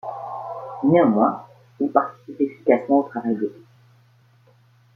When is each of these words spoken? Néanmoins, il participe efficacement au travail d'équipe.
Néanmoins, 0.83 1.45
il 1.79 1.91
participe 1.91 2.41
efficacement 2.41 3.01
au 3.01 3.03
travail 3.03 3.35
d'équipe. 3.35 3.67